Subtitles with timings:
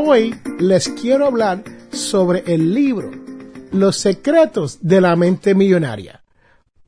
[0.00, 3.10] Hoy les quiero hablar sobre el libro
[3.72, 6.22] Los secretos de la mente millonaria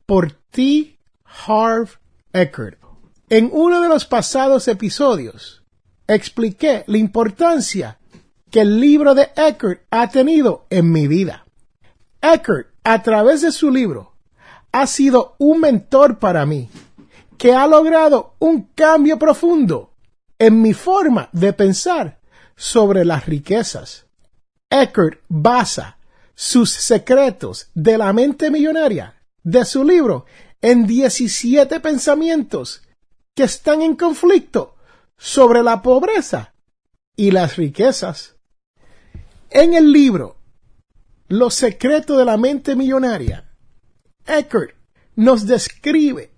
[0.05, 0.97] por T.
[1.25, 1.99] Harv
[2.31, 2.79] Eckert.
[3.27, 5.61] En uno de los pasados episodios
[6.07, 7.99] expliqué la importancia
[8.49, 11.45] que el libro de Eckert ha tenido en mi vida.
[12.21, 14.13] Eckert, a través de su libro,
[14.71, 16.69] ha sido un mentor para mí,
[17.37, 19.91] que ha logrado un cambio profundo
[20.39, 22.20] en mi forma de pensar
[22.61, 24.05] sobre las riquezas.
[24.69, 25.97] Eckert basa
[26.35, 30.27] sus secretos de la mente millonaria de su libro
[30.61, 32.83] en 17 pensamientos
[33.35, 34.75] que están en conflicto
[35.17, 36.53] sobre la pobreza
[37.15, 38.35] y las riquezas.
[39.49, 40.37] En el libro
[41.29, 43.55] Los secretos de la mente millonaria,
[44.27, 44.75] Eckert
[45.15, 46.29] nos describe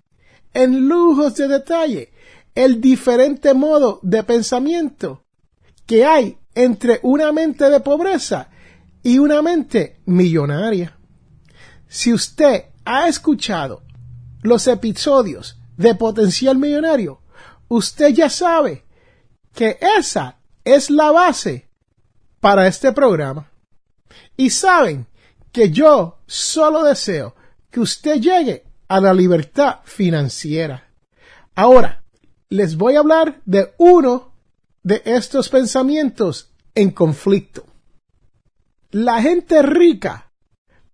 [0.54, 2.14] en lujos de detalle
[2.54, 5.23] el diferente modo de pensamiento
[5.86, 8.48] que hay entre una mente de pobreza
[9.02, 10.96] y una mente millonaria.
[11.88, 13.82] Si usted ha escuchado
[14.42, 17.20] los episodios de Potencial Millonario,
[17.68, 18.84] usted ya sabe
[19.54, 21.68] que esa es la base
[22.40, 23.50] para este programa.
[24.36, 25.06] Y saben
[25.52, 27.34] que yo solo deseo
[27.70, 30.88] que usted llegue a la libertad financiera.
[31.54, 32.02] Ahora,
[32.48, 34.33] les voy a hablar de uno
[34.84, 37.66] de estos pensamientos en conflicto.
[38.90, 40.30] La gente rica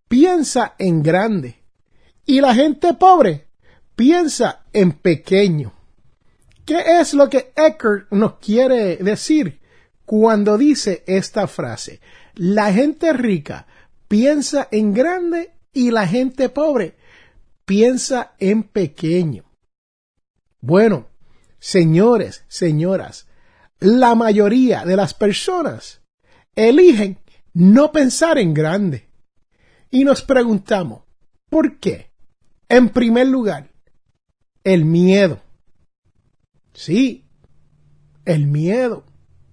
[0.09, 1.63] piensa en grande
[2.25, 3.49] y la gente pobre
[3.97, 5.75] piensa en pequeño.
[6.65, 9.61] ¿Qué es lo que Eckert nos quiere decir
[10.07, 12.01] cuando dice esta frase?
[12.35, 13.67] La gente rica
[14.07, 16.97] piensa en grande y la gente pobre
[17.65, 19.45] piensa en pequeño.
[20.61, 21.09] Bueno,
[21.59, 23.27] señores, señoras,
[23.81, 26.03] la mayoría de las personas
[26.55, 27.19] eligen
[27.55, 29.09] no pensar en grande.
[29.91, 31.03] Y nos preguntamos,
[31.49, 32.13] ¿por qué?
[32.69, 33.71] En primer lugar,
[34.63, 35.41] el miedo.
[36.73, 37.25] Sí,
[38.25, 39.05] el miedo.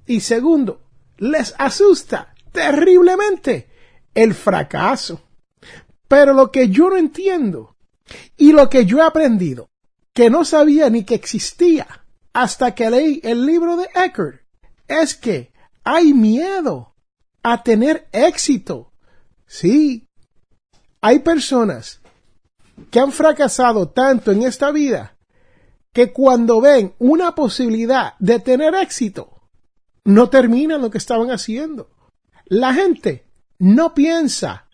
[0.05, 0.81] Y segundo,
[1.17, 3.67] les asusta terriblemente
[4.13, 5.21] el fracaso.
[6.07, 7.75] Pero lo que yo no entiendo
[8.38, 9.69] y lo que yo he aprendido,
[10.13, 14.41] que no sabía ni que existía, hasta que leí el libro de Eckert
[14.88, 15.51] es que
[15.83, 16.95] hay miedo
[17.43, 18.93] a tener éxito.
[19.45, 20.07] Sí,
[21.01, 22.01] hay personas
[22.91, 25.17] que han fracasado tanto en esta vida
[25.93, 29.49] que cuando ven una posibilidad de tener éxito,
[30.03, 31.89] no terminan lo que estaban haciendo.
[32.45, 33.27] La gente
[33.59, 34.67] no piensa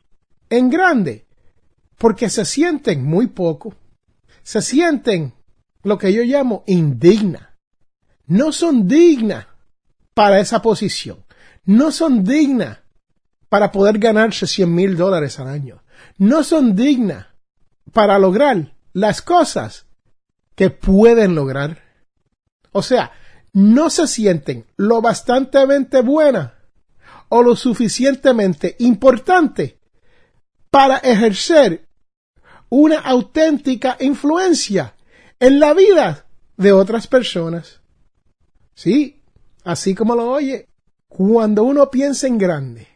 [0.49, 1.27] en grande
[1.97, 3.73] porque se sienten muy poco.
[4.43, 5.33] Se sienten
[5.83, 7.53] lo que yo llamo indigna
[8.25, 9.47] no son dignas
[10.13, 11.23] para esa posición.
[11.66, 12.79] No son dignas
[13.49, 15.83] para poder ganarse 100 mil dólares al año.
[16.17, 17.27] No son dignas
[17.91, 19.85] para lograr las cosas
[20.56, 21.81] que pueden lograr.
[22.71, 23.12] O sea,
[23.53, 26.56] no se sienten lo bastantemente buena
[27.30, 29.80] o lo suficientemente importante
[30.69, 31.88] para ejercer
[32.69, 34.95] una auténtica influencia
[35.44, 36.25] en la vida
[36.56, 37.81] de otras personas.
[38.75, 39.22] Sí,
[39.66, 40.69] así como lo oye,
[41.10, 42.88] cuando uno piensa en grande,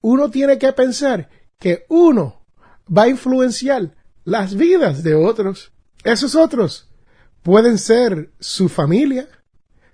[0.00, 2.44] uno tiene que pensar que uno
[2.88, 3.94] va a influenciar
[4.24, 5.70] las vidas de otros.
[6.02, 6.90] Esos otros
[7.40, 9.28] pueden ser su familia,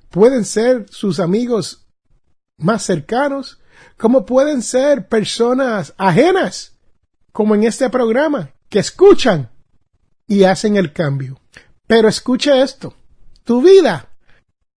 [0.09, 1.89] pueden ser sus amigos
[2.57, 3.61] más cercanos,
[3.99, 6.79] como pueden ser personas ajenas,
[7.33, 9.51] como en este programa, que escuchan
[10.27, 11.39] y hacen el cambio.
[11.89, 12.95] Pero escuche esto,
[13.45, 14.11] tu vida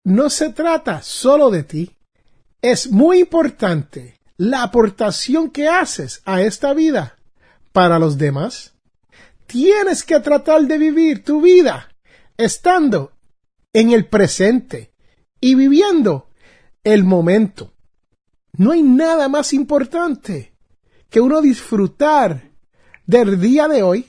[0.05, 1.97] no se trata solo de ti.
[2.63, 7.17] es muy importante la aportación que haces a esta vida
[7.73, 8.75] para los demás.
[9.47, 11.89] Tienes que tratar de vivir tu vida
[12.37, 13.13] estando
[13.73, 14.93] en el presente
[15.41, 16.29] y viviendo
[16.85, 17.73] el momento.
[18.53, 20.53] No hay nada más importante
[21.09, 22.53] que uno disfrutar
[23.07, 24.07] del día de hoy,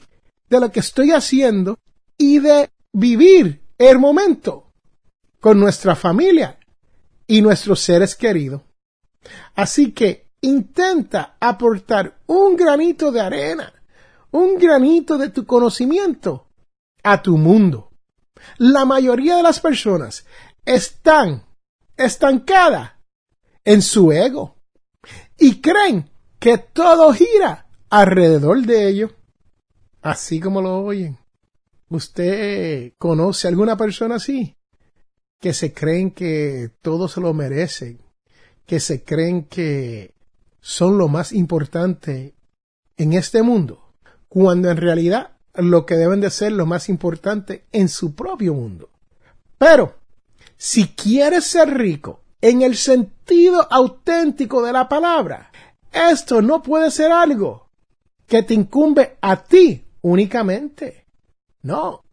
[0.50, 1.80] de lo que estoy haciendo
[2.18, 4.74] y de vivir el momento
[5.40, 6.60] con nuestra familia
[7.28, 8.62] y nuestros seres queridos.
[9.56, 13.74] Así que intenta aportar un granito de arena,
[14.32, 16.48] un granito de tu conocimiento
[17.04, 17.92] a tu mundo.
[18.58, 20.26] La mayoría de las personas
[20.66, 21.46] están
[21.96, 22.92] estancadas
[23.64, 24.56] en su ego
[25.38, 26.10] y creen
[26.40, 29.12] que todo gira alrededor de ellos,
[30.02, 31.21] así como lo oyen.
[31.92, 34.56] ¿Usted conoce alguna persona así?
[35.42, 38.00] Que se creen que todo se lo merecen,
[38.66, 40.14] que se creen que
[40.62, 42.34] son lo más importante
[42.96, 43.94] en este mundo,
[44.30, 48.90] cuando en realidad lo que deben de ser lo más importante en su propio mundo.
[49.58, 49.96] Pero,
[50.56, 55.52] si quieres ser rico en el sentido auténtico de la palabra,
[55.92, 57.70] esto no puede ser algo
[58.28, 61.01] que te incumbe a ti únicamente.
[61.62, 62.04] No.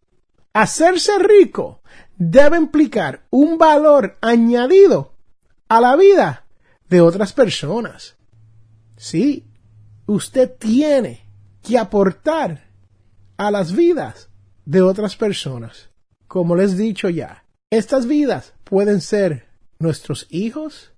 [0.53, 1.81] Hacerse rico
[2.17, 5.15] debe implicar un valor añadido
[5.67, 6.45] a la vida
[6.89, 8.17] de otras personas.
[8.97, 9.47] Sí,
[10.05, 11.25] usted tiene
[11.61, 12.67] que aportar
[13.37, 14.29] a las vidas
[14.65, 15.89] de otras personas.
[16.27, 19.47] Como les he dicho ya, estas vidas pueden ser
[19.79, 20.91] nuestros hijos,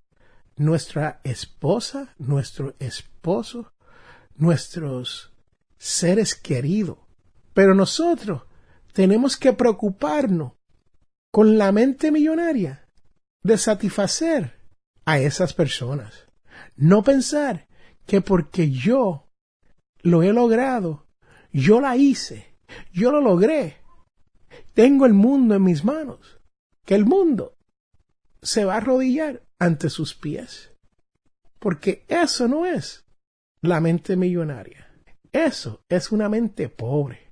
[0.56, 3.74] nuestra esposa, nuestro esposo,
[4.36, 5.32] nuestros
[5.78, 6.98] seres queridos.
[7.54, 8.44] Pero nosotros
[8.94, 10.54] tenemos que preocuparnos
[11.32, 12.88] con la mente millonaria
[13.44, 14.60] de satisfacer
[15.06, 16.28] a esas personas.
[16.76, 17.68] No pensar
[18.06, 19.30] que porque yo
[20.02, 21.08] lo he logrado,
[21.52, 22.56] yo la hice,
[22.92, 23.78] yo lo logré,
[24.74, 26.40] tengo el mundo en mis manos,
[26.86, 27.58] que el mundo
[28.42, 30.74] se va a arrodillar ante sus pies.
[31.60, 33.06] Porque eso no es
[33.62, 34.92] la mente millonaria.
[35.32, 37.31] Eso es una mente pobre.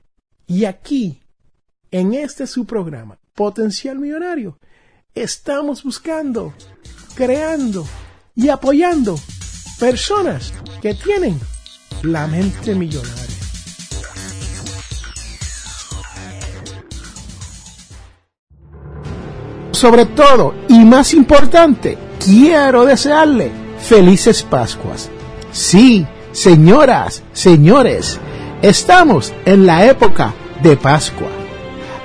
[0.50, 1.22] Y aquí,
[1.92, 4.57] en este su programa, Potencial Millonario,
[5.13, 6.56] estamos buscando,
[7.13, 7.86] creando
[8.34, 9.16] y apoyando
[9.80, 10.51] personas
[10.81, 11.40] que tienen
[12.01, 13.13] la mente millonaria.
[19.72, 21.95] Sobre todo, y más importante,
[22.25, 25.12] quiero desearle felices Pascuas.
[25.52, 28.19] Sí, señoras, señores,
[28.61, 31.29] estamos en la época de Pascua.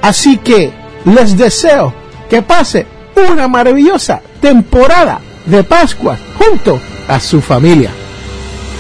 [0.03, 0.73] Así que
[1.05, 1.93] les deseo
[2.29, 2.87] que pase
[3.31, 7.91] una maravillosa temporada de Pascua junto a su familia.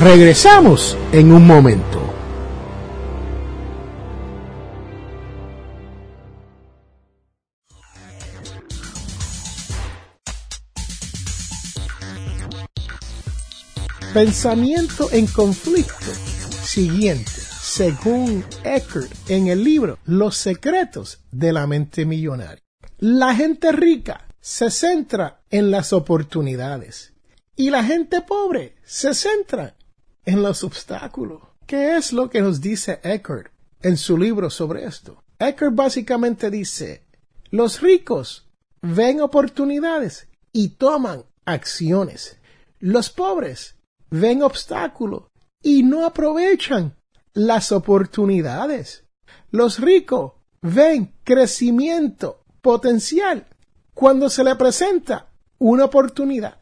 [0.00, 2.04] Regresamos en un momento.
[14.12, 16.12] Pensamiento en conflicto.
[16.62, 22.62] Siguiente, según Eckert en el libro Los secretos de la mente millonaria.
[22.98, 27.14] La gente rica se centra en las oportunidades
[27.56, 29.76] y la gente pobre se centra
[30.26, 31.40] en los obstáculos.
[31.66, 33.50] ¿Qué es lo que nos dice Eckert
[33.80, 35.24] en su libro sobre esto?
[35.38, 37.06] Eckert básicamente dice,
[37.50, 38.46] los ricos
[38.82, 42.36] ven oportunidades y toman acciones.
[42.78, 43.76] Los pobres
[44.10, 45.24] ven obstáculos
[45.62, 46.94] y no aprovechan
[47.34, 49.04] las oportunidades.
[49.50, 53.46] Los ricos ven crecimiento potencial
[53.92, 56.58] cuando se le presenta una oportunidad.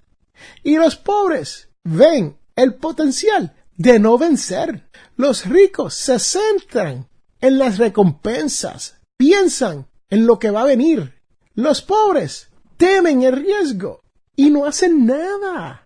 [0.62, 4.88] Y los pobres ven el potencial de no vencer.
[5.16, 7.08] Los ricos se centran
[7.40, 11.20] en las recompensas, piensan en lo que va a venir.
[11.54, 14.02] Los pobres temen el riesgo
[14.34, 15.82] y no hacen nada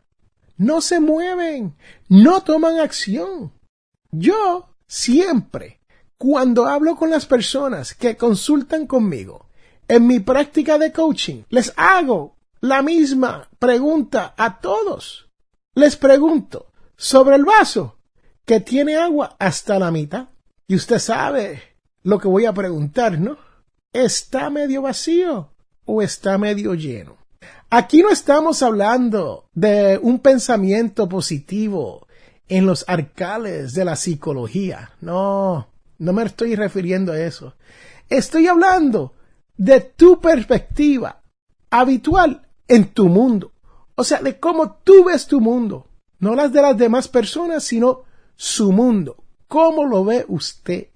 [0.56, 1.76] no se mueven,
[2.08, 3.52] no toman acción.
[4.10, 5.80] Yo siempre,
[6.18, 9.46] cuando hablo con las personas que consultan conmigo
[9.88, 15.28] en mi práctica de coaching, les hago la misma pregunta a todos.
[15.74, 17.98] Les pregunto sobre el vaso
[18.44, 20.28] que tiene agua hasta la mitad.
[20.66, 21.62] Y usted sabe
[22.02, 23.36] lo que voy a preguntar, ¿no?
[23.92, 25.52] ¿Está medio vacío
[25.84, 27.16] o está medio lleno?
[27.68, 32.05] Aquí no estamos hablando de un pensamiento positivo
[32.48, 34.92] en los arcales de la psicología.
[35.00, 37.54] No, no me estoy refiriendo a eso.
[38.08, 39.14] Estoy hablando
[39.56, 41.22] de tu perspectiva
[41.70, 43.52] habitual en tu mundo.
[43.94, 45.88] O sea, de cómo tú ves tu mundo.
[46.18, 48.02] No las de las demás personas, sino
[48.36, 49.24] su mundo.
[49.48, 50.88] ¿Cómo lo ve usted?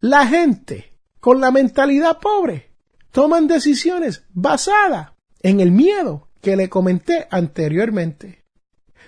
[0.00, 2.72] La gente con la mentalidad pobre
[3.10, 8.44] toman decisiones basadas en el miedo que le comenté anteriormente.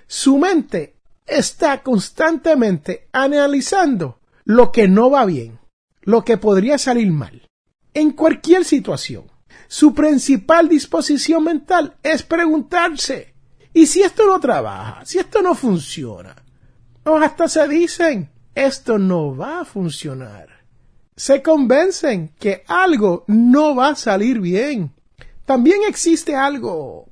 [0.06, 0.96] Su mente
[1.32, 5.58] está constantemente analizando lo que no va bien,
[6.02, 7.48] lo que podría salir mal,
[7.94, 9.30] en cualquier situación.
[9.68, 13.34] Su principal disposición mental es preguntarse,
[13.72, 15.04] ¿y si esto no trabaja?
[15.06, 16.36] ¿Si esto no funciona?
[17.04, 20.48] O hasta se dicen, esto no va a funcionar.
[21.16, 24.92] Se convencen que algo no va a salir bien.
[25.46, 27.08] También existe algo,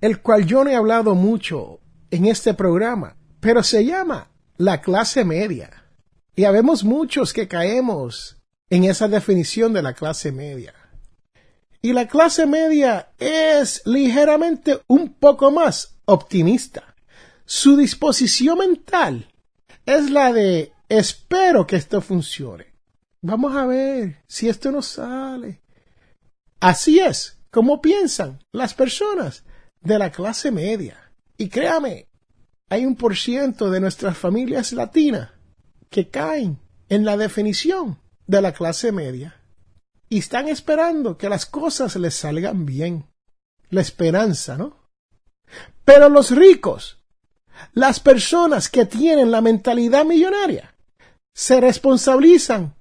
[0.00, 5.24] el cual yo no he hablado mucho en este programa, pero se llama la clase
[5.24, 5.84] media.
[6.36, 8.36] Y habemos muchos que caemos
[8.70, 10.72] en esa definición de la clase media.
[11.82, 16.94] Y la clase media es ligeramente un poco más optimista.
[17.44, 19.28] Su disposición mental
[19.86, 22.66] es la de espero que esto funcione.
[23.22, 25.62] Vamos a ver si esto no sale.
[26.60, 29.42] Así es como piensan las personas
[29.80, 31.12] de la clase media.
[31.36, 32.06] Y créame,
[32.72, 35.28] hay un por ciento de nuestras familias latinas
[35.90, 39.42] que caen en la definición de la clase media
[40.08, 43.10] y están esperando que las cosas les salgan bien.
[43.68, 44.88] La esperanza, ¿no?
[45.84, 46.96] Pero los ricos
[47.74, 50.74] las personas que tienen la mentalidad millonaria
[51.34, 52.74] se responsabilizan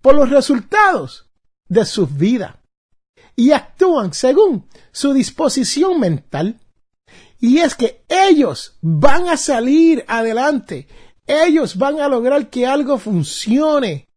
[0.00, 1.30] por los resultados
[1.68, 2.62] de su vida
[3.34, 6.58] y actúan según su disposición mental.
[7.38, 10.88] Y es que ellos van a salir adelante,
[11.26, 14.08] ellos van a lograr que algo funcione.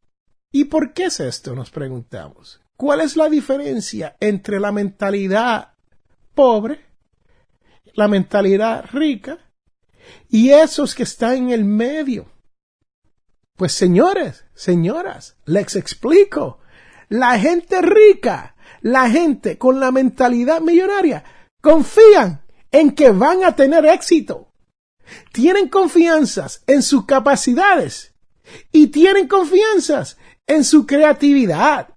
[0.51, 1.53] ¿Y por qué es esto?
[1.53, 2.61] Nos preguntamos.
[2.75, 5.73] ¿Cuál es la diferencia entre la mentalidad
[6.39, 6.79] pobre,
[7.95, 9.38] la mentalidad rica
[10.29, 12.31] y esos que están en el medio.
[13.57, 16.59] Pues señores, señoras, les explico.
[17.09, 21.23] La gente rica, la gente con la mentalidad millonaria,
[21.61, 24.51] confían en que van a tener éxito.
[25.31, 28.13] Tienen confianzas en sus capacidades
[28.71, 31.89] y tienen confianzas en su creatividad.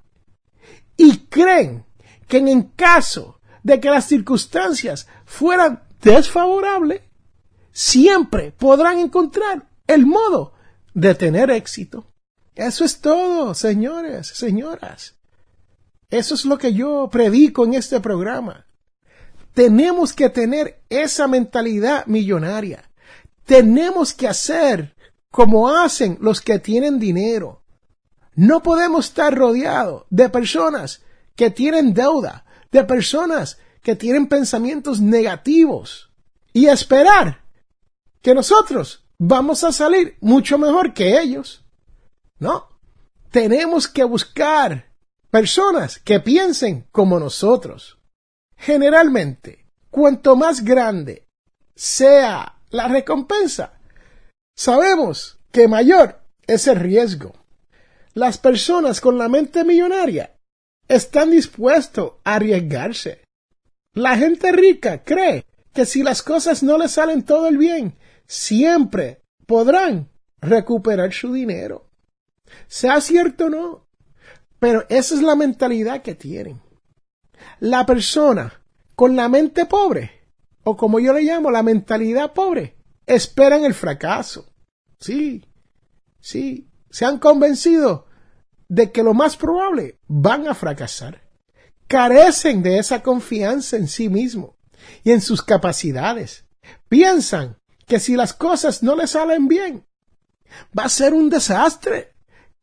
[0.97, 1.85] Y creen
[2.29, 7.03] que en caso de que las circunstancias fueran desfavorables,
[7.73, 10.55] siempre podrán encontrar el modo
[10.95, 12.07] de tener éxito.
[12.55, 15.17] Eso es todo, señores, señoras.
[16.11, 18.67] Eso es lo que yo predico en este programa.
[19.55, 22.91] Tenemos que tener esa mentalidad millonaria.
[23.45, 24.95] Tenemos que hacer
[25.31, 27.63] como hacen los que tienen dinero.
[28.35, 31.03] No podemos estar rodeados de personas
[31.35, 36.11] que tienen deuda, de personas que tienen pensamientos negativos
[36.53, 37.43] y esperar
[38.23, 41.65] que nosotros vamos a salir mucho mejor que ellos.
[42.39, 42.69] No,
[43.31, 44.93] tenemos que buscar
[45.31, 47.99] personas que piensen como nosotros.
[48.63, 51.27] Generalmente, cuanto más grande
[51.75, 53.73] sea la recompensa,
[54.57, 57.33] sabemos que mayor es el riesgo.
[58.15, 60.37] Las personas con la mente millonaria
[60.87, 63.25] están dispuestos a arriesgarse.
[63.95, 69.23] La gente rica cree que si las cosas no le salen todo el bien, siempre
[69.45, 70.09] podrán
[70.41, 71.91] recuperar su dinero.
[72.69, 73.89] Sea cierto o no,
[74.61, 76.61] pero esa es la mentalidad que tienen.
[77.61, 78.63] La persona
[78.95, 80.29] con la mente pobre,
[80.65, 84.53] o como yo le llamo la mentalidad pobre, esperan el fracaso.
[84.99, 85.45] Sí,
[86.21, 88.07] sí, se han convencido
[88.69, 91.23] de que lo más probable van a fracasar.
[91.87, 94.57] Carecen de esa confianza en sí mismo
[95.05, 96.47] y en sus capacidades.
[96.89, 99.87] Piensan que si las cosas no le salen bien,
[100.79, 102.15] va a ser un desastre,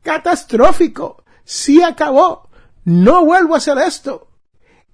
[0.02, 2.50] catastrófico, si acabó,
[2.86, 4.29] no vuelvo a hacer esto.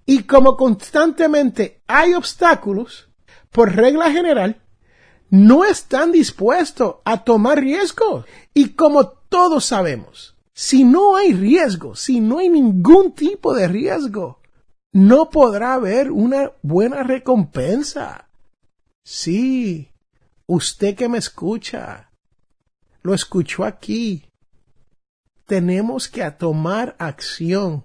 [0.06, 3.10] Y como constantemente hay obstáculos,
[3.52, 4.62] por regla general,
[5.30, 8.26] no están dispuestos a tomar riesgos.
[8.54, 14.40] Y como todos sabemos, si no hay riesgo, si no hay ningún tipo de riesgo,
[14.92, 18.30] no podrá haber una buena recompensa.
[19.04, 19.92] Sí,
[20.48, 22.12] Usted que me escucha,
[23.02, 24.30] lo escuchó aquí.
[25.48, 27.84] Tenemos que tomar acción.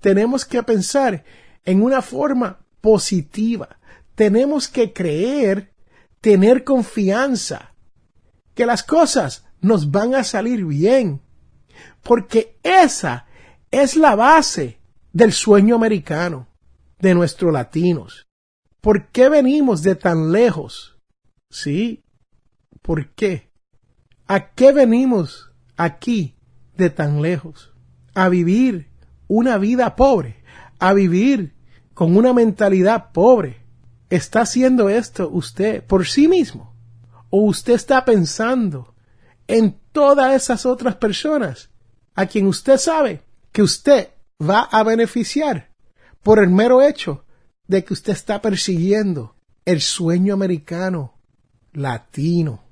[0.00, 1.24] Tenemos que pensar
[1.64, 3.78] en una forma positiva.
[4.14, 5.72] Tenemos que creer,
[6.20, 7.74] tener confianza,
[8.54, 11.22] que las cosas nos van a salir bien.
[12.02, 13.26] Porque esa
[13.70, 14.78] es la base
[15.12, 16.48] del sueño americano,
[16.98, 18.26] de nuestros latinos.
[18.80, 20.98] ¿Por qué venimos de tan lejos?
[21.48, 22.04] Sí,
[22.82, 23.50] ¿por qué?
[24.26, 26.36] ¿A qué venimos aquí
[26.76, 27.72] de tan lejos?
[28.14, 28.90] A vivir
[29.28, 30.41] una vida pobre,
[30.82, 31.54] a vivir
[31.94, 33.62] con una mentalidad pobre.
[34.10, 36.74] ¿Está haciendo esto usted por sí mismo?
[37.30, 38.92] ¿O usted está pensando
[39.46, 41.70] en todas esas otras personas
[42.16, 43.22] a quien usted sabe
[43.52, 44.08] que usted
[44.40, 45.70] va a beneficiar
[46.20, 47.24] por el mero hecho
[47.68, 51.14] de que usted está persiguiendo el sueño americano
[51.72, 52.64] latino.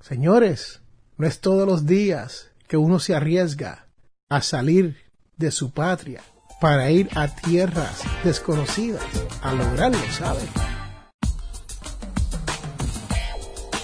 [0.00, 0.80] Señores,
[1.18, 3.88] no es todos los días que uno se arriesga
[4.30, 4.96] a salir
[5.36, 6.22] de su patria
[6.60, 9.02] para ir a tierras desconocidas
[9.42, 10.40] a lograrlo, ¿sabe?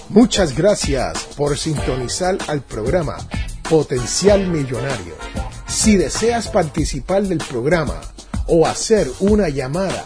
[0.09, 3.17] Muchas gracias por sintonizar al programa
[3.69, 5.15] Potencial Millonario.
[5.67, 7.99] Si deseas participar del programa
[8.47, 10.05] o hacer una llamada,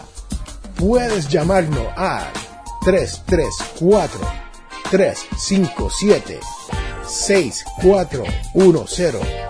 [0.76, 2.32] puedes llamarnos a
[2.84, 4.20] 334
[4.90, 6.40] 357
[7.06, 9.49] 6410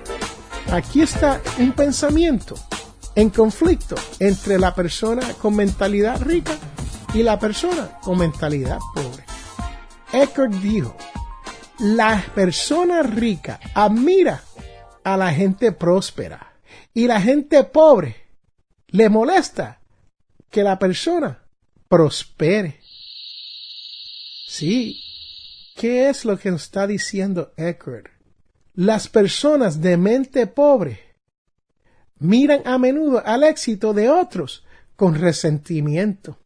[0.71, 2.55] aquí está un pensamiento
[3.15, 6.57] en conflicto entre la persona con mentalidad rica
[7.13, 9.25] y la persona con mentalidad pobre.
[10.13, 10.95] Eckert dijo,
[11.79, 14.43] la persona rica admira
[15.03, 16.53] a la gente próspera
[16.93, 18.15] y la gente pobre
[18.87, 19.81] le molesta
[20.49, 21.43] que la persona
[21.87, 22.79] prospere.
[24.47, 25.01] Sí,
[25.75, 28.20] ¿qué es lo que nos está diciendo Eckert?
[28.73, 30.99] Las personas de mente pobre
[32.19, 34.63] miran a menudo al éxito de otros
[34.95, 36.37] con resentimiento,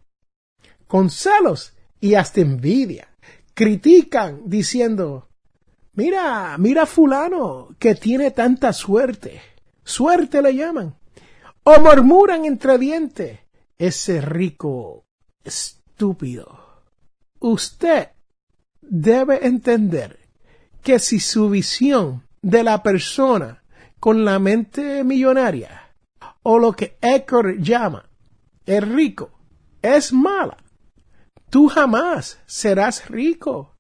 [0.87, 3.09] con celos y hasta envidia.
[3.53, 5.29] Critican diciendo,
[5.93, 9.41] mira, mira fulano que tiene tanta suerte.
[9.83, 10.95] Suerte le llaman.
[11.63, 13.39] O murmuran entre dientes,
[13.77, 15.05] ese rico
[15.43, 16.83] estúpido.
[17.39, 18.09] Usted
[18.81, 20.24] debe entender
[20.85, 23.63] que si su visión de la persona
[23.99, 25.95] con la mente millonaria
[26.43, 28.07] o lo que Eckert llama
[28.67, 29.31] el rico
[29.81, 30.57] es mala,
[31.49, 33.75] tú jamás serás rico.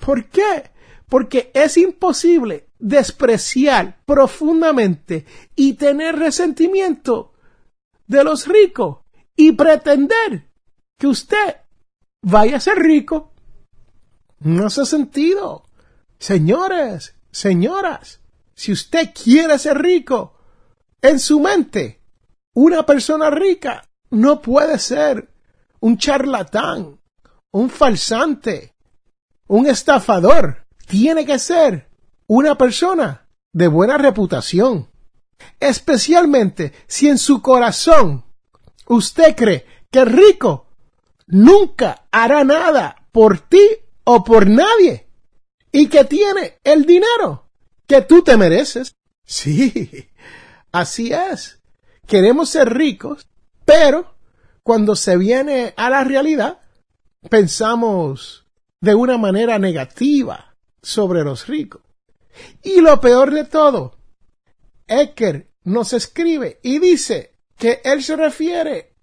[0.00, 0.72] ¿Por qué?
[1.08, 7.32] Porque es imposible despreciar profundamente y tener resentimiento
[8.08, 9.04] de los ricos
[9.36, 10.50] y pretender
[10.98, 11.58] que usted
[12.22, 13.32] vaya a ser rico.
[14.40, 15.65] No hace sentido.
[16.18, 18.20] Señores, señoras,
[18.54, 20.34] si usted quiere ser rico,
[21.02, 22.00] en su mente,
[22.54, 25.30] una persona rica no puede ser
[25.80, 26.98] un charlatán,
[27.52, 28.74] un falsante,
[29.46, 30.66] un estafador.
[30.86, 31.90] Tiene que ser
[32.26, 34.90] una persona de buena reputación.
[35.60, 38.24] Especialmente si en su corazón
[38.86, 40.68] usted cree que rico
[41.26, 43.68] nunca hará nada por ti
[44.04, 45.05] o por nadie
[45.76, 47.50] y que tiene el dinero
[47.86, 48.96] que tú te mereces.
[49.26, 50.08] Sí,
[50.72, 51.60] así es.
[52.06, 53.28] Queremos ser ricos,
[53.66, 54.16] pero
[54.62, 56.60] cuando se viene a la realidad,
[57.28, 58.46] pensamos
[58.80, 61.82] de una manera negativa sobre los ricos.
[62.62, 63.98] Y lo peor de todo,
[64.86, 68.94] Ecker nos escribe y dice que él se refiere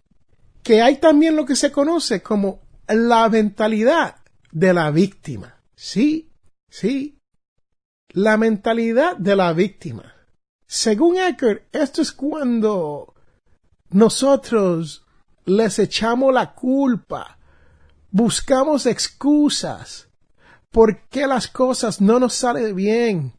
[0.63, 4.15] que hay también lo que se conoce como la mentalidad
[4.51, 5.62] de la víctima.
[5.75, 6.33] Sí,
[6.75, 7.21] Sí,
[8.09, 10.15] la mentalidad de la víctima.
[10.65, 13.13] Según Eckert, esto es cuando
[13.91, 15.05] nosotros
[15.45, 17.38] les echamos la culpa,
[18.09, 20.09] buscamos excusas,
[20.71, 23.33] por qué las cosas no nos salen bien.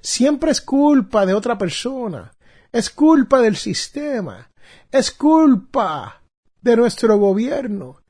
[0.00, 2.32] Siempre es culpa de otra persona,
[2.72, 4.50] es culpa del sistema,
[4.90, 6.22] es culpa
[6.62, 8.00] de nuestro gobierno,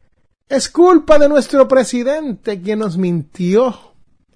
[0.48, 3.89] es culpa de nuestro presidente que nos mintió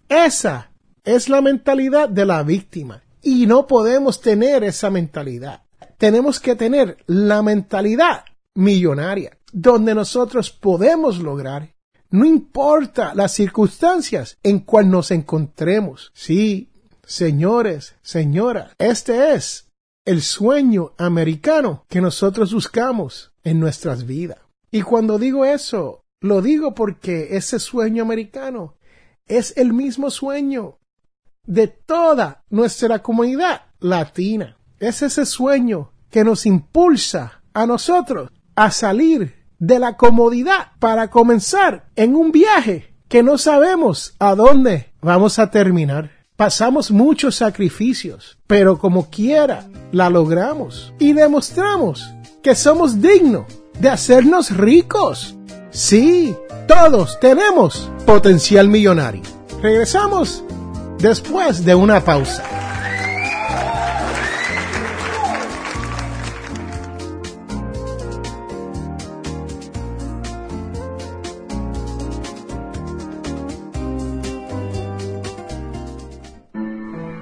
[0.08, 0.70] esa
[1.04, 5.62] es la mentalidad de la víctima y no podemos tener esa mentalidad.
[5.98, 11.74] Tenemos que tener la mentalidad millonaria, donde nosotros podemos lograr,
[12.10, 16.10] no importa las circunstancias en cual nos encontremos.
[16.14, 16.70] Sí,
[17.04, 19.68] señores, señoras, este es
[20.04, 24.38] el sueño americano que nosotros buscamos en nuestras vidas.
[24.70, 28.74] Y cuando digo eso, lo digo porque ese sueño americano
[29.26, 30.78] es el mismo sueño
[31.46, 34.56] de toda nuestra comunidad latina.
[34.78, 41.86] Es ese sueño que nos impulsa a nosotros a salir de la comodidad para comenzar
[41.96, 46.10] en un viaje que no sabemos a dónde vamos a terminar.
[46.36, 53.46] Pasamos muchos sacrificios, pero como quiera la logramos y demostramos que somos dignos
[53.78, 55.36] de hacernos ricos.
[55.74, 56.36] Sí,
[56.68, 59.22] todos tenemos potencial millonario.
[59.60, 60.44] Regresamos
[60.98, 62.44] después de una pausa.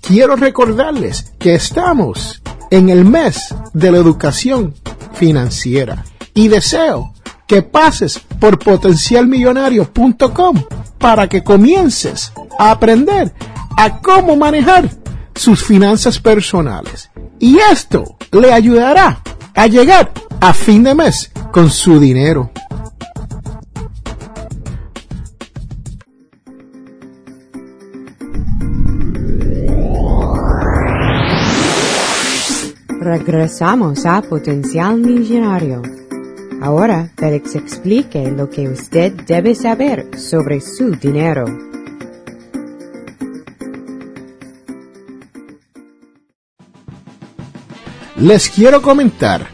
[0.00, 4.74] Quiero recordarles que estamos en el mes de la educación
[5.20, 6.04] financiera.
[6.32, 7.12] Y deseo
[7.46, 10.64] que pases por potencialmillonario.com
[10.98, 13.32] para que comiences a aprender
[13.76, 14.90] a cómo manejar
[15.34, 17.10] sus finanzas personales.
[17.38, 19.20] Y esto le ayudará
[19.54, 22.50] a llegar a fin de mes con su dinero.
[33.10, 35.82] Regresamos a Potencial Millonario.
[36.62, 41.44] Ahora Félix explique lo que usted debe saber sobre su dinero.
[48.16, 49.48] Les quiero comentar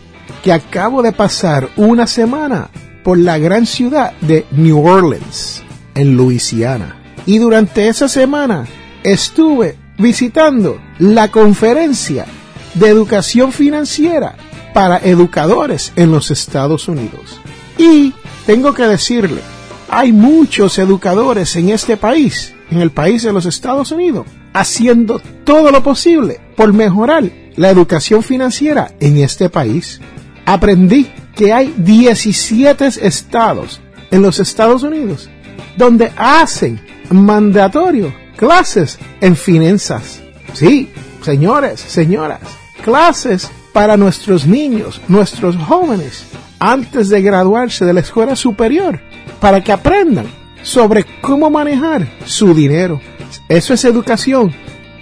[0.44, 2.68] que acabo de pasar una semana
[3.02, 5.62] por la gran ciudad de New Orleans,
[5.94, 6.94] en Luisiana.
[7.24, 8.66] Y durante esa semana
[9.02, 12.26] estuve visitando la conferencia
[12.76, 14.36] de educación financiera
[14.72, 17.40] para educadores en los Estados Unidos.
[17.78, 18.12] Y
[18.46, 19.40] tengo que decirle,
[19.88, 25.70] hay muchos educadores en este país, en el país de los Estados Unidos, haciendo todo
[25.70, 27.24] lo posible por mejorar
[27.56, 30.00] la educación financiera en este país.
[30.44, 35.28] Aprendí que hay 17 estados en los Estados Unidos
[35.76, 40.20] donde hacen mandatorio clases en finanzas.
[40.54, 40.90] Sí,
[41.22, 42.40] señores, señoras,
[42.86, 46.24] clases para nuestros niños, nuestros jóvenes,
[46.60, 49.00] antes de graduarse de la escuela superior,
[49.40, 50.26] para que aprendan
[50.62, 53.00] sobre cómo manejar su dinero.
[53.48, 54.54] Eso es educación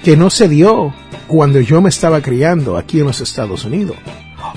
[0.03, 0.95] que no se dio
[1.27, 3.97] cuando yo me estaba criando aquí en los Estados Unidos.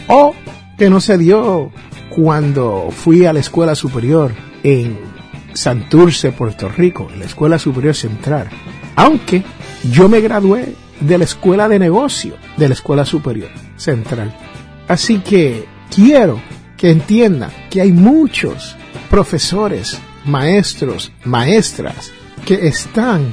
[0.07, 0.33] O
[0.77, 1.69] que no se dio
[2.09, 4.31] cuando fui a la escuela superior
[4.63, 4.97] en
[5.53, 8.47] Santurce, Puerto Rico, la escuela superior central.
[8.95, 9.43] Aunque
[9.91, 14.35] yo me gradué de la Escuela de Negocio de la Escuela Superior Central.
[14.87, 16.41] Así que quiero
[16.77, 18.75] que entiendan que hay muchos
[19.09, 22.11] profesores, maestros, maestras
[22.45, 23.31] que están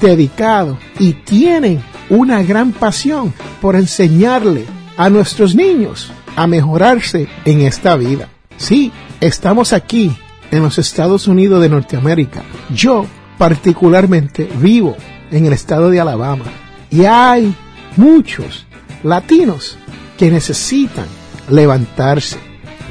[0.00, 4.64] dedicados y tienen una gran pasión por enseñarle
[4.96, 8.28] a nuestros niños a mejorarse en esta vida.
[8.56, 10.16] Sí, estamos aquí
[10.50, 12.42] en los Estados Unidos de Norteamérica.
[12.74, 13.06] Yo
[13.38, 14.96] particularmente vivo
[15.30, 16.44] en el estado de Alabama
[16.92, 17.54] y hay
[17.96, 18.66] muchos
[19.02, 19.78] latinos
[20.18, 21.06] que necesitan
[21.48, 22.38] levantarse,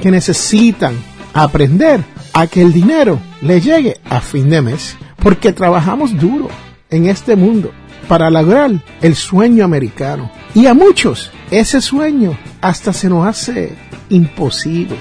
[0.02, 0.96] que necesitan
[1.34, 6.50] aprender a que el dinero le llegue a fin de mes, porque trabajamos duro
[6.90, 7.72] en este mundo
[8.08, 10.32] para lograr el sueño americano.
[10.56, 13.76] Y a muchos ese sueño hasta se nos hace
[14.10, 14.98] imposible.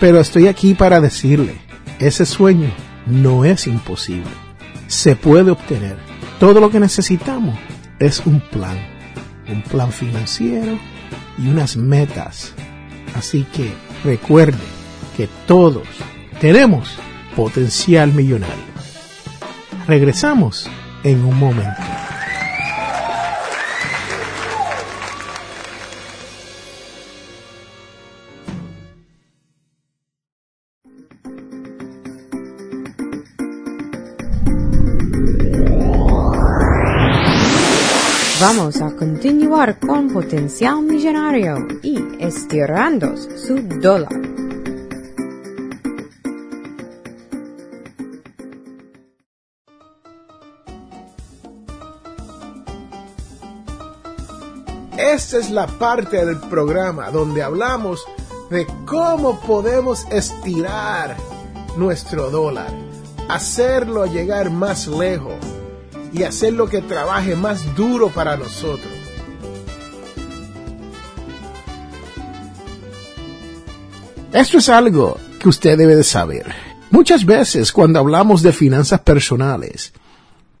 [0.00, 1.56] Pero estoy aquí para decirle,
[1.98, 2.70] ese sueño
[3.06, 4.30] no es imposible.
[4.86, 5.96] Se puede obtener.
[6.38, 7.56] Todo lo que necesitamos
[7.98, 8.76] es un plan,
[9.48, 10.78] un plan financiero
[11.38, 12.52] y unas metas.
[13.14, 13.72] Así que
[14.04, 14.58] recuerde
[15.16, 15.86] que todos
[16.40, 16.98] tenemos
[17.36, 18.74] potencial millonario.
[19.86, 20.68] Regresamos
[21.02, 22.03] en un momento.
[38.80, 44.10] A continuar con Potencial Millonario y estirando su dólar.
[54.96, 58.04] Esta es la parte del programa donde hablamos
[58.50, 61.16] de cómo podemos estirar
[61.76, 62.72] nuestro dólar,
[63.28, 65.53] hacerlo llegar más lejos
[66.14, 68.92] y hacerlo que trabaje más duro para nosotros.
[74.32, 76.54] Esto es algo que usted debe de saber.
[76.90, 79.92] Muchas veces cuando hablamos de finanzas personales,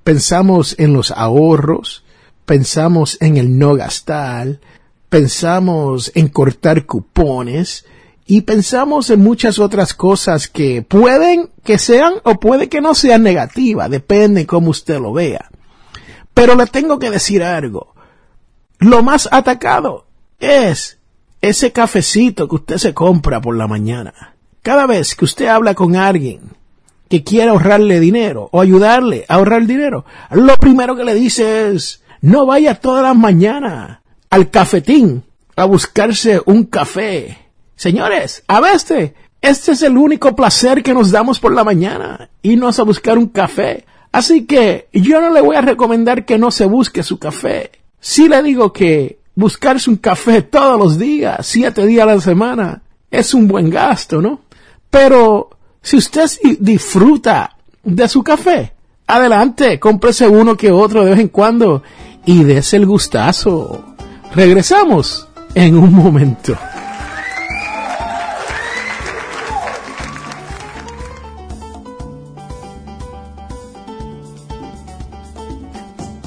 [0.02, 2.04] pensamos en los ahorros,
[2.44, 4.60] pensamos en el no gastar,
[5.08, 7.84] pensamos en cortar cupones
[8.26, 13.22] y pensamos en muchas otras cosas que pueden que sean o puede que no sean
[13.22, 15.50] negativas, depende cómo usted lo vea.
[16.32, 17.94] Pero le tengo que decir algo.
[18.78, 20.06] Lo más atacado
[20.40, 20.98] es
[21.40, 24.34] ese cafecito que usted se compra por la mañana.
[24.62, 26.40] Cada vez que usted habla con alguien
[27.08, 32.02] que quiere ahorrarle dinero o ayudarle a ahorrar dinero, lo primero que le dice es,
[32.22, 33.98] no vaya todas las mañanas
[34.30, 35.22] al cafetín
[35.54, 37.43] a buscarse un café.
[37.76, 42.78] Señores, a veces este es el único placer que nos damos por la mañana, irnos
[42.78, 43.84] a buscar un café.
[44.10, 47.70] Así que yo no le voy a recomendar que no se busque su café.
[48.00, 52.82] Sí le digo que buscarse un café todos los días, siete días a la semana,
[53.10, 54.40] es un buen gasto, ¿no?
[54.88, 55.50] Pero
[55.82, 56.24] si usted
[56.60, 58.72] disfruta de su café,
[59.06, 61.82] adelante, cómprese uno que otro de vez en cuando
[62.24, 63.84] y des el gustazo.
[64.34, 66.56] Regresamos en un momento.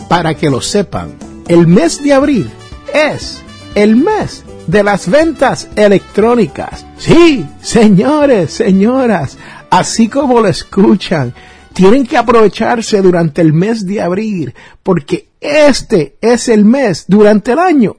[0.07, 1.15] Para que lo sepan,
[1.47, 2.49] el mes de abril
[2.93, 3.41] es
[3.75, 6.85] el mes de las ventas electrónicas.
[6.97, 9.37] Sí, señores, señoras,
[9.69, 11.33] así como lo escuchan,
[11.73, 17.59] tienen que aprovecharse durante el mes de abril, porque este es el mes durante el
[17.59, 17.97] año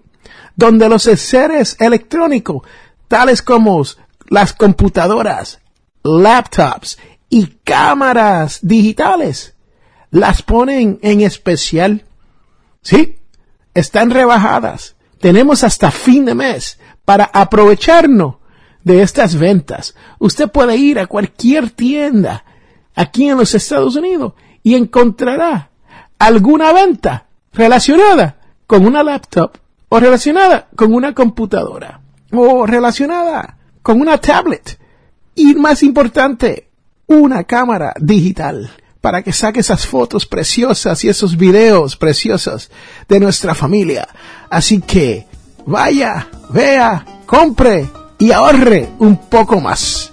[0.59, 2.63] donde los seres electrónicos,
[3.07, 3.81] tales como
[4.29, 5.61] las computadoras,
[6.03, 6.99] laptops
[7.31, 9.55] y cámaras digitales,
[10.11, 12.05] las ponen en especial.
[12.83, 13.19] Sí,
[13.75, 14.97] están rebajadas.
[15.21, 18.37] Tenemos hasta fin de mes para aprovecharnos
[18.85, 19.95] de estas ventas.
[20.19, 22.45] Usted puede ir a cualquier tienda
[22.95, 25.71] aquí en los Estados Unidos y encontrará
[26.19, 29.53] alguna venta relacionada con una laptop
[29.89, 32.01] o relacionada con una computadora
[32.33, 34.79] o relacionada con una tablet
[35.35, 36.69] y más importante,
[37.07, 42.71] una cámara digital para que saque esas fotos preciosas y esos videos preciosos
[43.09, 44.09] de nuestra familia.
[44.51, 45.27] Así que
[45.67, 50.13] vaya, vea, compre y ahorre un poco más.